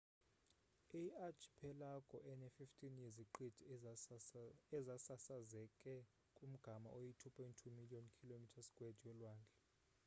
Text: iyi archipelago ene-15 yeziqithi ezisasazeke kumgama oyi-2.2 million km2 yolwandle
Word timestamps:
iyi 0.97 1.09
archipelago 1.27 2.17
ene-15 2.31 2.79
yeziqithi 3.03 3.61
ezisasazeke 4.77 5.93
kumgama 6.37 6.87
oyi-2.2 6.97 7.59
million 7.77 8.05
km2 8.17 8.57
yolwandle 9.05 9.55